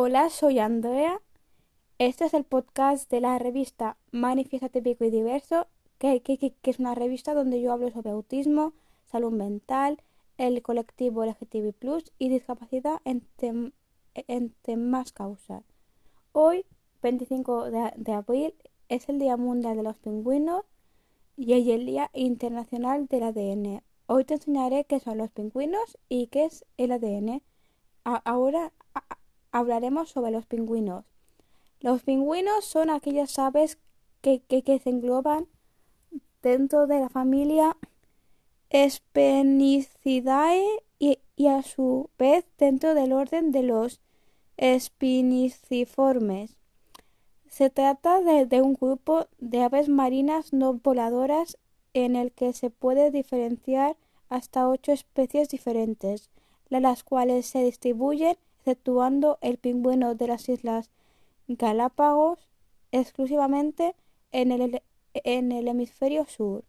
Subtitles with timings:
[0.00, 1.20] Hola, soy Andrea.
[1.98, 5.66] Este es el podcast de la revista Manifiesta Típico y Diverso,
[5.98, 6.22] que,
[6.62, 8.74] es una revista donde yo hablo sobre autismo,
[9.10, 10.00] salud mental,
[10.36, 11.74] el colectivo LGTB
[12.16, 15.64] y discapacidad entre, más causas.
[16.30, 16.64] Hoy,
[17.02, 18.54] 25 de, de, abril,
[18.88, 20.62] es el Día Mundial de los Pingüinos
[21.36, 23.82] y el Día Internacional del ADN.
[24.06, 27.42] Hoy te enseñaré qué son los pingüinos y qué es el ADN.
[28.04, 28.72] ahora
[29.52, 31.04] hablaremos sobre los pingüinos.
[31.80, 33.78] Los pingüinos son aquellas aves
[34.20, 35.46] que, se engloban
[36.42, 37.76] dentro de la familia
[38.72, 40.64] Spinicidae
[40.98, 44.00] y, a su vez dentro del orden de los
[44.56, 46.56] espiniciformes.
[47.48, 51.56] Se trata de, un grupo de aves marinas no voladoras
[51.94, 53.96] en el que se puede diferenciar
[54.28, 56.28] hasta ocho especies diferentes,
[56.68, 60.90] las cuales se distribuyen exceptuando el pingüino de las Islas
[61.46, 62.48] Galápagos
[62.92, 63.94] exclusivamente
[64.32, 64.82] en el,
[65.14, 66.64] en el hemisferio sur.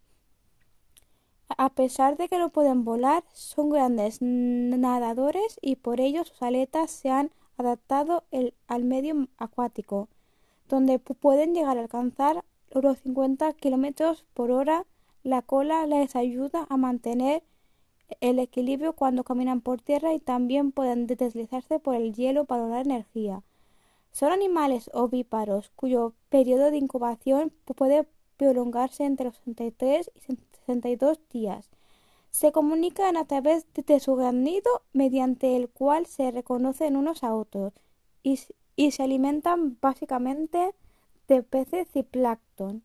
[1.58, 6.92] A pesar de que no pueden volar, son grandes nadadores y por ello sus aletas
[6.92, 8.24] se han adaptado
[8.68, 10.08] al medio acuático,
[10.70, 14.86] donde pueden llegar a alcanzar los 50 kilómetros por hora.
[15.24, 17.44] La cola les ayuda a mantener
[18.22, 22.86] el equilibrio cuando caminan por tierra y también pueden deslizarse por el hielo para dar
[22.86, 23.44] energía.
[24.12, 30.20] Son animales ovíparos cuyo periodo de incubación puede prolongarse entre los 63 y
[30.66, 31.70] 62 días.
[32.32, 37.34] Se comunican a través de su gran nido mediante el cual se reconocen unos a
[37.34, 37.74] otros
[38.24, 38.40] y,
[38.76, 40.74] y se alimentan básicamente
[41.28, 42.84] de peces y plancton.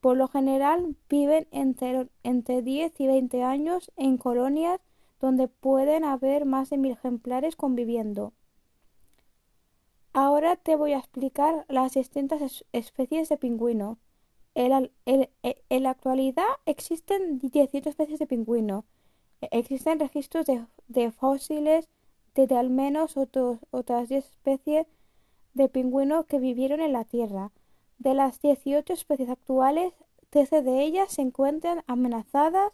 [0.00, 4.80] Por lo general viven entre, entre 10 y 20 años en colonias
[5.20, 8.32] donde pueden haber más de mil ejemplares conviviendo.
[10.12, 13.98] Ahora te voy a explicar las distintas especies de pingüino.
[14.54, 14.90] En,
[15.70, 18.84] la actualidad existen 18 especies de pingüino.
[19.40, 20.46] Existen registros
[20.88, 21.88] de, fósiles
[22.34, 24.86] de, al menos otras 10 especies
[25.54, 27.52] de pingüino que vivieron en la Tierra.
[28.00, 29.92] De las 18 especies actuales,
[30.30, 32.72] 13 de ellas se encuentran amenazadas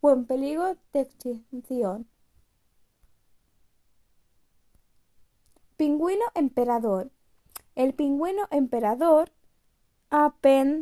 [0.00, 2.08] o en peligro de extinción.
[5.76, 7.10] Pingüino emperador.
[7.74, 9.30] El pingüino emperador
[10.08, 10.72] Apennodites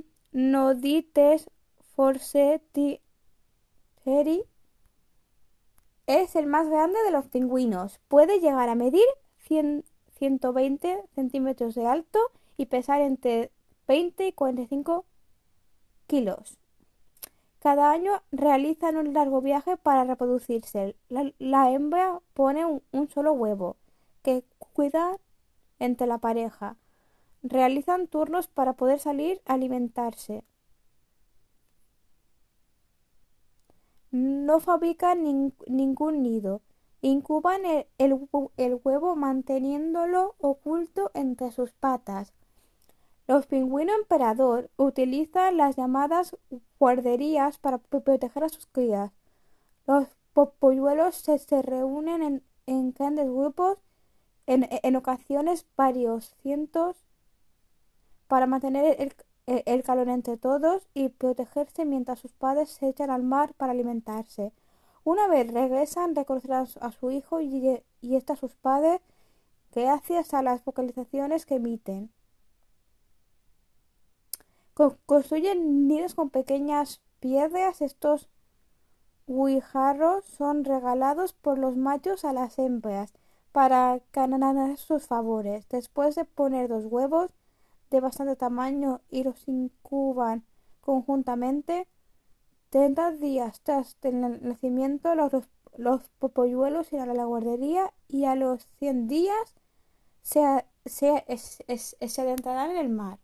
[1.97, 3.00] forceteri
[6.06, 7.98] es el más grande de los pingüinos.
[8.06, 9.06] Puede llegar a medir
[9.38, 12.21] 120 centímetros de alto
[12.56, 13.50] y pesar entre
[13.87, 15.04] 20 y 45
[16.06, 16.59] kilos.
[17.62, 20.97] Cada año realizan un largo viaje para reproducirse.
[21.09, 23.76] La, hembra pone un, solo huevo
[24.22, 25.16] que cuida
[25.78, 26.76] entre la pareja.
[27.44, 30.42] Realizan turnos para poder salir a alimentarse.
[34.10, 36.62] No fabrican ningún nido.
[37.00, 37.62] Incuban
[37.98, 42.32] el huevo manteniéndolo oculto entre sus patas.
[43.32, 46.37] Los pingüinos emperador utilizan las llamadas
[46.78, 49.10] guarderías para proteger a sus crías.
[49.87, 50.06] Los
[50.59, 53.78] polluelos se, reúnen en, grandes grupos,
[54.47, 57.06] en, ocasiones varios cientos,
[58.28, 59.15] para mantener
[59.47, 64.53] el, calor entre todos y protegerse mientras sus padres se echan al mar para alimentarse.
[65.04, 69.00] Una vez regresan, reconocerán a su hijo y, y a sus padres
[69.75, 72.10] gracias a las vocalizaciones que emiten.
[74.75, 77.83] Construyen nidos con pequeñas piedras.
[77.83, 78.28] Estos
[79.27, 83.12] guijarros son regalados por los machos a las hembras
[83.53, 85.69] para ganar sus favores.
[85.69, 87.31] Después de poner dos huevos
[87.91, 90.44] de bastante tamaño y los incuban
[90.81, 91.87] conjuntamente,
[92.71, 95.33] 30 días tras el nacimiento los,
[95.77, 99.54] los irán a la guardería y a los 100 días
[100.22, 101.22] se, se,
[102.09, 103.18] se adentrarán en el mar.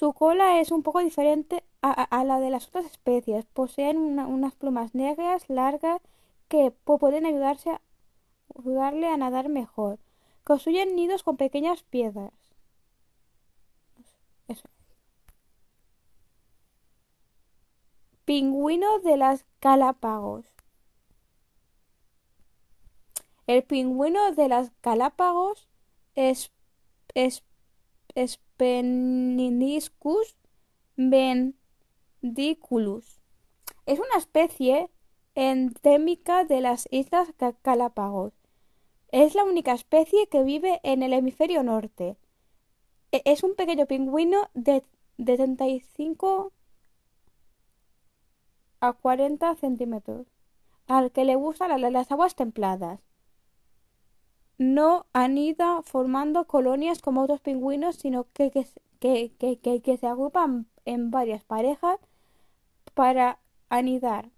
[0.00, 3.44] Su cola es un poco diferente a, la de las otras especies.
[3.44, 6.00] Poseen unas plumas negras largas
[6.48, 7.82] que pueden ayudarse a,
[8.58, 9.98] ayudarle a nadar mejor.
[10.42, 12.32] Construyen nidos con pequeñas piedras.
[18.24, 20.46] Pingüino de las Galápagos.
[23.46, 25.68] El pingüino de las Galápagos
[26.14, 26.52] es,
[27.14, 27.42] es
[28.60, 30.36] Peniscus
[30.94, 31.54] vendiculus.
[33.86, 34.90] Es una especie
[35.34, 37.32] endémica de las Islas
[37.64, 38.34] Galápagos.
[39.12, 42.18] Es la única especie que vive en el hemisferio norte.
[43.12, 44.84] E, es un pequeño pingüino de,
[45.16, 46.52] de 35
[48.80, 50.26] a 40 centímetros,
[50.86, 53.00] al que le gustan las aguas templadas.
[54.60, 58.50] No anida formando colonias como otros pingüinos, sino que,
[59.00, 61.98] que, que se agrupan en varias parejas
[62.92, 63.38] para
[63.70, 64.28] anidar.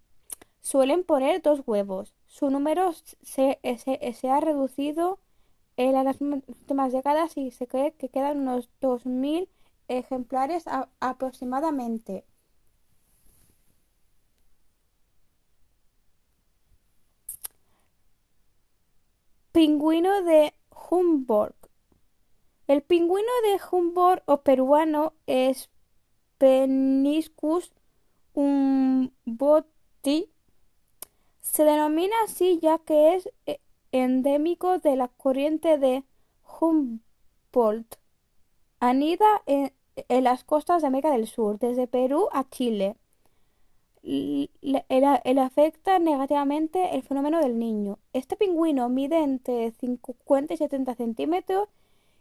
[0.60, 2.14] Suelen poner dos huevos.
[2.28, 2.92] Su número
[3.22, 5.18] se, se, ha reducido
[5.76, 9.48] en las últimas décadas y se cree que quedan unos 2.000
[9.88, 10.66] ejemplares
[11.00, 12.24] aproximadamente.
[19.52, 21.68] Pingüino de Humboldt.
[22.66, 25.70] El pingüino de Humboldt o peruano es
[26.38, 27.72] Peniscus
[31.40, 33.60] se denomina así ya que es eh,
[33.92, 36.04] endémico de la corriente de
[36.60, 37.98] Humboldt.
[38.80, 39.72] Anida en,
[40.08, 42.96] las costas de América del Sur, desde Perú a Chile.
[44.02, 47.98] El, afecta negativamente el fenómeno del niño.
[48.12, 51.68] Este pingüino mide entre 50 y 70 centímetros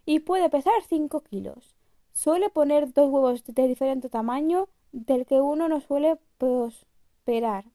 [0.06, 1.76] y puede pesar 5 kilos.
[2.12, 7.66] Suele poner dos huevos de diferente tamaño del que uno no suele prosperar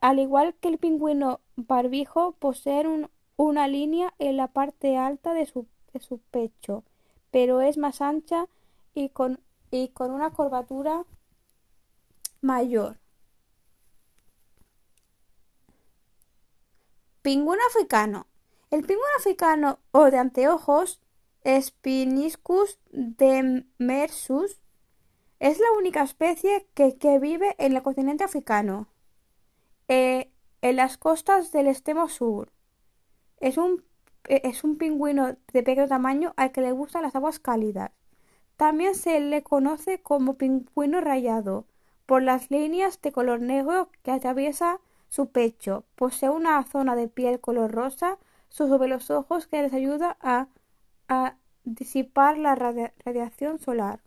[0.00, 5.66] al igual que el pingüino barbijo, posee una línea en la parte alta de su,
[6.30, 6.84] pecho,
[7.30, 8.46] pero es más ancha
[8.94, 9.40] y con,
[9.70, 11.06] y con una curvatura
[12.42, 12.99] mayor.
[17.22, 18.26] Pingüino africano.
[18.70, 21.00] El pingüino africano o de anteojos,
[21.44, 24.60] Spiniscus demersus,
[25.38, 28.88] es la única especie que, que vive en el continente africano.
[29.88, 30.30] Eh,
[30.62, 32.52] en las costas del extremo sur.
[33.38, 33.82] Es un,
[34.28, 37.90] eh, es un pingüino de pequeño tamaño al que le gustan las aguas cálidas.
[38.56, 41.66] También se le conoce como pingüino rayado
[42.06, 45.84] por las líneas de color negro que atraviesa su pecho.
[45.96, 48.18] Posee una zona de piel color rosa
[48.48, 50.46] sobre los ojos que les ayuda a,
[51.64, 54.00] disipar la radiación solar.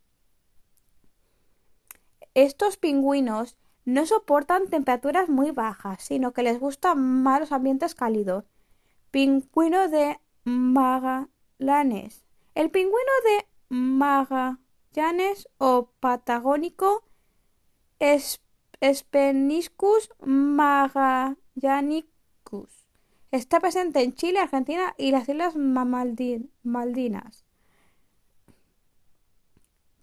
[2.33, 8.45] Estos pingüinos no soportan temperaturas muy bajas, sino que les gustan más los ambientes cálidos.
[9.11, 12.23] Pingüino de Magallanes.
[12.55, 17.03] El pingüino de Magallanes o patagónico
[17.99, 18.42] es
[18.83, 21.37] Speniscus magallanicus.
[23.31, 27.45] Está presente en Chile, Argentina y las Islas Maldinas.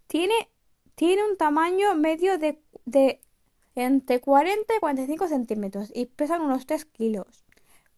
[0.07, 0.49] Tiene,
[0.95, 3.21] tiene un tamaño medio de, de
[3.75, 7.45] entre 40 y 45 centímetros y pesan unos 3 kilos.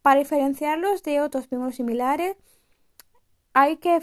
[0.03, 2.37] Para diferenciarlos de otros pingüinos similares,
[3.55, 4.01] hay que,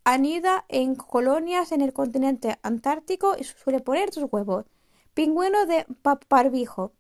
[0.04, 4.66] Anida en colonias en el continente antártico y suele poner sus huevos.
[5.14, 5.86] Pingüino de
[6.30, 6.94] barbijo.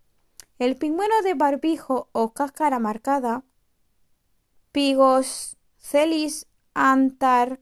[0.59, 3.43] El pingüino de barbijo o cáscara marcada,
[4.71, 7.59] Pygoscelis antarcticus,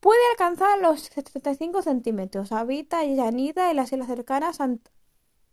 [0.00, 2.52] puede alcanzar los 75 centímetros.
[2.52, 4.68] Habita y anida en las islas cercanas a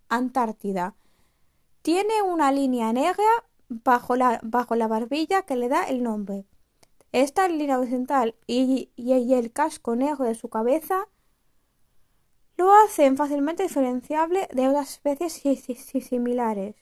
[0.09, 0.95] Antártida.
[1.81, 3.45] Tiene una línea negra
[3.83, 6.45] bajo la, bajo la barbilla que le da el nombre.
[7.11, 11.07] Esta línea horizontal y, el casco negro de su cabeza
[12.57, 16.75] lo hacen fácilmente diferenciable de otras especies similares.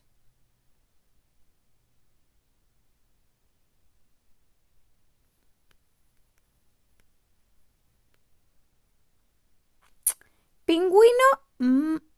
[10.65, 11.27] Pingüino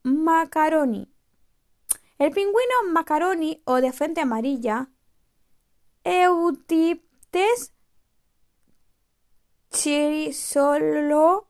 [0.04, 1.13] macaroni.
[2.18, 4.90] El pingüino macaroni o de frente amarilla,
[6.04, 7.74] Eutyptes
[9.72, 11.42] chrysolopus,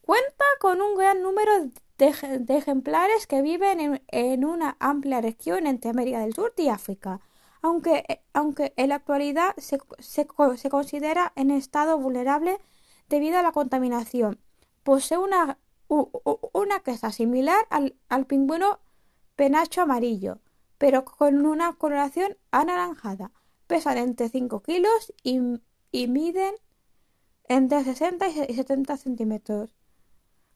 [0.00, 1.52] cuenta con un gran número
[1.98, 2.14] de,
[2.56, 7.20] ejemplares que viven en, una amplia región entre América del Sur y África,
[7.60, 9.78] aunque, aunque en la actualidad se,
[10.26, 12.58] considera en estado vulnerable
[13.08, 14.40] debido a la contaminación.
[14.84, 18.80] Posee una, una similar al, al pingüino
[19.36, 20.40] penacho amarillo,
[20.78, 23.30] pero con una coloración anaranjada.
[23.68, 25.38] Pesan entre 5 kilos y,
[26.08, 26.54] miden
[27.44, 29.76] entre 60 y 70 centímetros.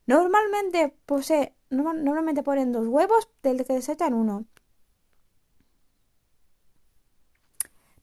[0.07, 4.47] Normalmente posee, normalmente ponen dos huevos del que desechan uno.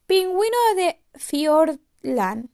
[0.06, 2.48] Pingüino de Fiordland.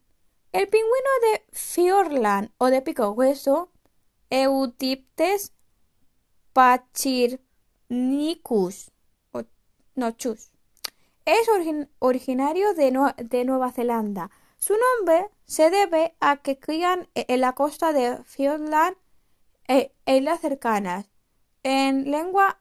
[0.53, 3.71] El pingüino de Fiordland o de pico hueso,
[4.31, 5.53] Eutyptes
[6.53, 7.41] pachir
[7.89, 8.91] Nicus
[9.95, 10.51] Nochus.
[11.25, 11.49] Es
[11.99, 14.31] originario de, Nueva Zelanda.
[14.59, 18.97] Su nombre se debe a que crían e-, en la costa de Fiordland
[19.69, 21.07] e, islas cercanas.
[21.63, 22.61] En lengua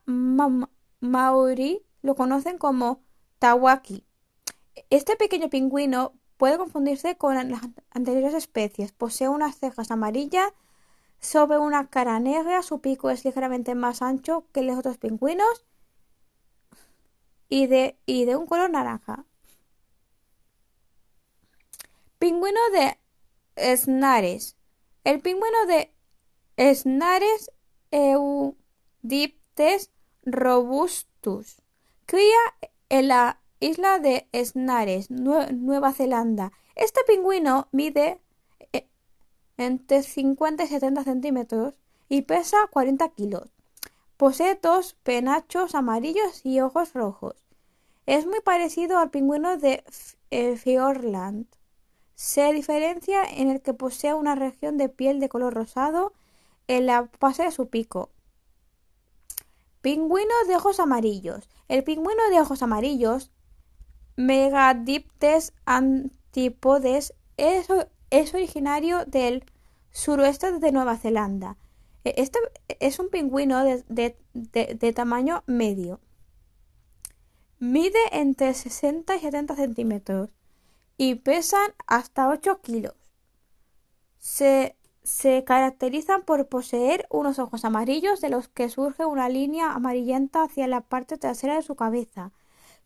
[1.00, 3.02] maori lo conocen como
[3.38, 4.04] tawaki.
[4.90, 8.92] Este pequeño pingüino puede confundirse con las anteriores especies.
[8.92, 10.52] Posee unas cejas amarillas
[11.20, 15.66] sobre una cara negra, su pico es ligeramente más ancho que los otros pingüinos
[17.48, 19.24] y de, y de un color naranja.
[22.18, 24.56] Pingüino de Snares.
[25.04, 25.92] El pingüino de
[26.74, 27.50] Snares
[27.90, 29.90] Eudiptes
[30.24, 31.62] robustus
[32.06, 32.38] cría
[32.88, 36.52] en la isla de Snares, Nueva Zelanda.
[36.74, 38.20] Este pingüino mide
[39.56, 41.74] entre 50 y 70 centímetros
[42.08, 43.50] y pesa 40 kilos.
[44.16, 47.34] Posee dos penachos amarillos y ojos rojos.
[48.06, 49.84] Es muy parecido al pingüino de
[50.30, 51.46] eh, Fiordland.
[52.14, 56.12] Se diferencia en el que posee una región de piel de color rosado
[56.68, 58.10] en la base de su pico.
[59.82, 61.48] Pingüino de ojos amarillos.
[61.68, 63.30] El pingüino de ojos amarillos,
[64.16, 67.66] Megadiptes antipodes, es
[68.10, 69.44] es originario del
[69.90, 71.56] suroeste de Nueva Zelanda.
[72.04, 72.38] E, este
[72.80, 76.00] es un pingüino de, tamaño medio.
[77.58, 80.30] Mide entre 60 y 70 centímetros
[80.96, 82.94] y pesan hasta 8 kilos.
[84.18, 84.76] Se,
[85.46, 90.80] caracterizan por poseer unos ojos amarillos de los que surge una línea amarillenta hacia la
[90.80, 92.32] parte trasera de su cabeza.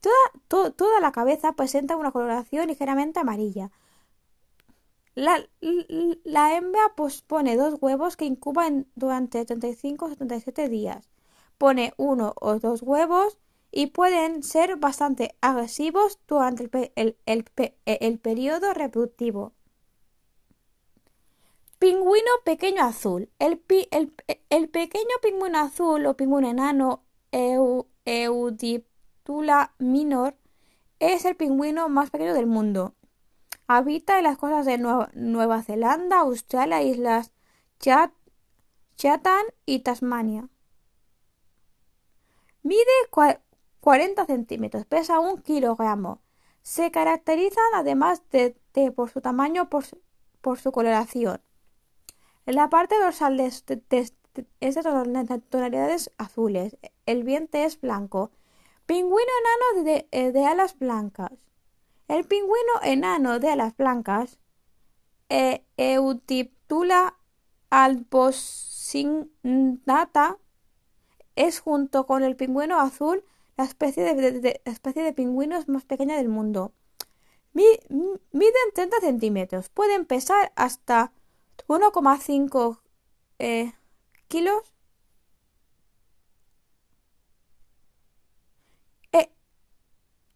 [0.00, 3.70] Toda, toda la cabeza presenta una coloración ligeramente amarilla,
[5.20, 11.10] la, hembra pues, pone dos huevos que incuban durante 35 o 77 días.
[11.58, 13.38] Pone uno o dos huevos
[13.70, 19.52] y pueden ser bastante agresivos durante el, el, periodo reproductivo.
[21.78, 23.28] Pingüino pequeño azul.
[23.38, 27.02] El, pequeño pingüino azul o pingüino enano
[28.04, 30.34] Eudiptula minor
[30.98, 32.94] es el pingüino más pequeño del mundo.
[33.72, 37.30] Habita en las costas de Nueva, Zelanda, Australia, Islas
[37.78, 40.48] Chatham y Tasmania.
[42.64, 42.82] Mide
[43.78, 46.20] 40 centímetros, pesa un kilogramo.
[46.62, 48.56] Se caracterizan además de,
[48.90, 49.84] por su tamaño por,
[50.40, 51.40] por, su coloración.
[52.46, 53.84] En la parte dorsal es de,
[55.48, 56.76] tonalidades azules.
[57.06, 58.32] El vientre es blanco.
[58.86, 59.30] Pingüino
[59.76, 61.49] enano de, de alas blancas.
[62.10, 64.40] El pingüino enano de alas blancas,
[65.28, 67.16] e Eutiptula
[71.36, 73.24] es junto con el pingüino azul
[73.56, 76.72] la especie de, especie de pingüinos más pequeña del mundo.
[77.52, 79.68] miden 30 centímetros.
[79.68, 81.12] Pueden pesar hasta
[81.68, 82.80] 1,5
[83.38, 83.72] eh,
[84.26, 84.74] kilos.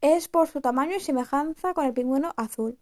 [0.05, 2.79] Es por su tamaño y semejanza con el pingüino azul.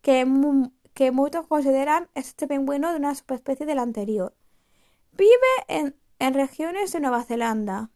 [0.00, 4.34] Que, muchos consideran este pingüino de una subespecie del anterior.
[5.12, 5.94] Vive en,
[6.32, 7.90] regiones de Nueva Zelanda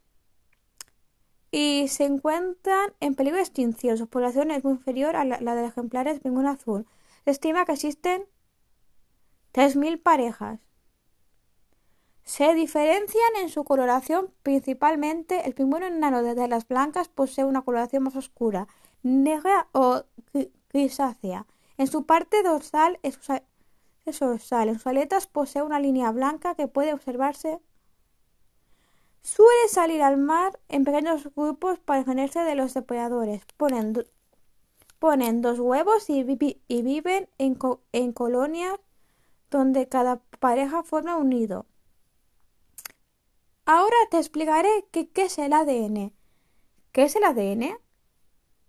[1.51, 3.97] y se encuentran en peligro de extinción.
[3.97, 6.87] Su población es muy inferior a la, de ejemplares pingüino azul.
[7.25, 8.27] Se estima que existen
[9.55, 10.61] 3.000 parejas.
[12.27, 18.03] Se diferencian en su coloración principalmente el pingüino enano de las blancas posee una coloración
[18.03, 18.67] más oscura,
[19.05, 20.03] negra o
[20.73, 21.47] grisácea.
[21.79, 23.19] En su parte dorsal es,
[24.19, 24.69] dorsal.
[24.69, 27.61] En sus aletas posee una línea blanca que puede observarse
[29.23, 33.43] Suele salir al mar en pequeños grupos para defenderse de los depredadores.
[33.57, 37.59] Ponen, dos huevos y, viven en,
[37.93, 38.79] en, colonias
[39.51, 41.67] donde cada pareja forma un nido.
[43.67, 46.13] Ahora te explicaré qué, es el ADN.
[46.93, 47.77] ¿Qué es el ADN?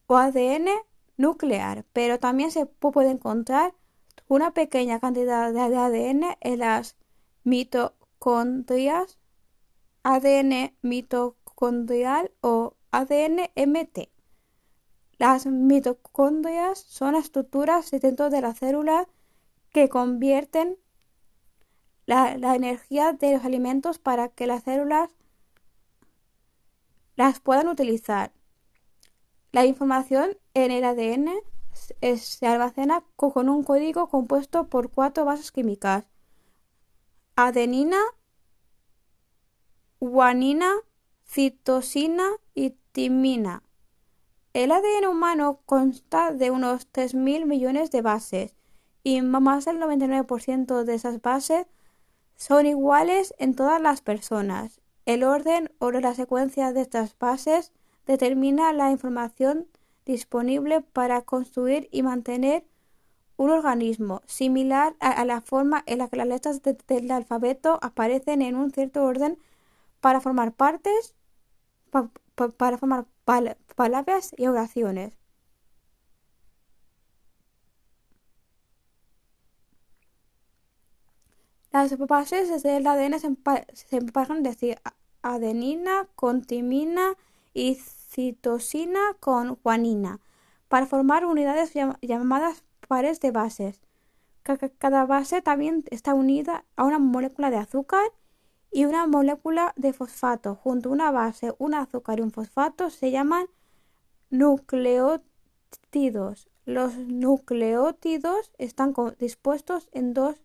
[0.07, 0.67] o ADN
[1.15, 3.73] nuclear, pero también se puede encontrar
[4.27, 6.97] una pequeña cantidad de ADN en las
[7.45, 9.17] mitocondrias
[10.03, 14.09] ADN mitocondrial o ADN-MT.
[15.17, 19.07] Las mitocondrias son estructuras dentro de la célula
[19.71, 20.77] que convierten
[22.05, 25.09] la, energía de los alimentos para que las células
[27.15, 28.31] las puedan utilizar.
[29.51, 31.29] La información en el ADN
[32.17, 36.05] se almacena con un código compuesto por cuatro bases químicas.
[37.35, 37.99] Adenina,
[39.99, 40.71] guanina,
[41.25, 43.63] citosina y timina.
[44.53, 48.55] El ADN humano consta de unos 3.000 millones de bases
[49.03, 51.65] y más del 99% de esas bases
[52.35, 54.81] son iguales en todas las personas.
[55.05, 57.71] El orden o la secuencia de estas bases
[58.05, 59.67] determina la información
[60.05, 62.65] disponible para construir y mantener
[63.37, 68.55] un organismo, similar a, la forma en la que las letras del alfabeto aparecen en
[68.55, 69.39] un cierto orden
[70.01, 71.15] para formar partes,
[71.89, 73.05] para formar
[73.75, 75.22] palabras y oraciones.
[81.73, 83.35] Las bases del ADN se,
[83.97, 84.79] emparejan decir
[85.23, 87.17] adenina con timina
[87.51, 90.19] y citosina con guanina
[90.67, 93.81] para formar unidades llamadas pares de bases.
[94.77, 98.05] Cada base también está unida a una molécula de azúcar
[98.69, 100.53] y una molécula de fosfato.
[100.53, 103.47] Junto a una base, un azúcar y un fosfato se llaman
[104.29, 105.25] nucleótidos.
[106.65, 110.35] Los nucleótidos están dispuestos en dos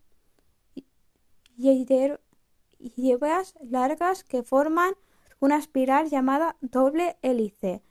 [1.59, 4.93] hierbas largas que forman
[5.39, 7.81] una espiral llamada doble hélice.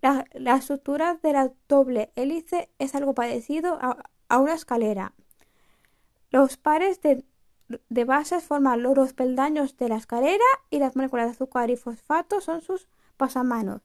[0.00, 0.24] La,
[0.56, 5.12] estructura de la doble hélice es algo parecido a, una escalera.
[6.30, 11.70] Los pares de bases forman los peldaños de la escalera y las moléculas de azúcar
[11.70, 13.82] y fosfato son sus pasamanos.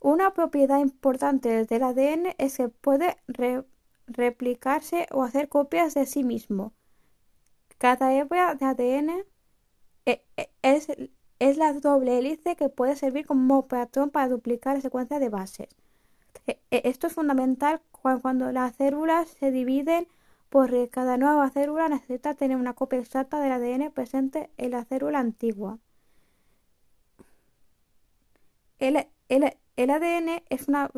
[0.00, 3.18] Una propiedad importante del ADN es que puede
[4.06, 6.72] replicarse o hacer copias de sí mismo.
[7.80, 9.10] Cada hebra de ADN
[10.04, 10.88] eh, eh, es,
[11.38, 15.68] es, la doble hélice que puede servir como patrón para duplicar la secuencia de bases.
[16.46, 17.80] E, e, esto es fundamental
[18.22, 20.08] cuando las células se dividen
[20.50, 25.20] porque cada nueva célula necesita tener una copia exacta del ADN presente en la célula
[25.20, 25.78] antigua.
[28.78, 28.96] El,
[29.90, 30.90] ADN es una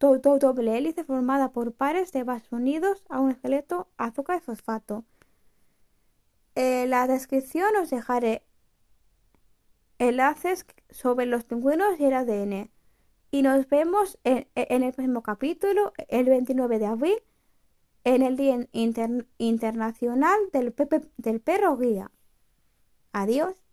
[0.00, 5.04] doble hélice formada por pares de bases unidos a un esqueleto azúcar y fosfato.
[6.56, 8.42] En la descripción os dejaré
[9.98, 12.70] enlaces sobre los pingüinos y el ADN.
[13.30, 17.22] Y nos vemos en, en el próximo capítulo, el 29 de abril
[18.04, 18.68] en el Día
[19.38, 20.74] Internacional del,
[21.16, 22.10] del Perro Guía.
[23.12, 23.65] Adiós.